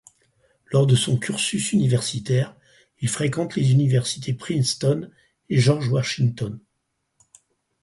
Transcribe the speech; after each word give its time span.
Lors 0.71 0.87
de 0.87 0.95
son 0.95 1.15
cursus 1.19 1.73
universitaire, 1.73 2.55
il 3.01 3.07
fréquente 3.07 3.55
les 3.55 3.71
universités 3.71 4.33
Princeton 4.33 5.07
et 5.49 5.59
George-Washington. 5.59 6.59